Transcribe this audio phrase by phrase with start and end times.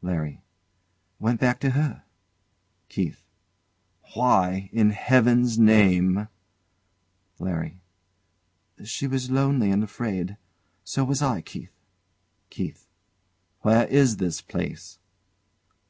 [0.00, 0.40] LARRY.
[1.18, 2.04] Went back to her.
[2.88, 3.22] KEITH.
[4.14, 6.28] Why in heaven's name?
[7.38, 7.82] LARRY.
[8.82, 10.38] She way lonely and afraid.
[10.84, 11.82] So was I, Keith.
[12.48, 12.86] KEITH.
[13.60, 14.98] Where is this place?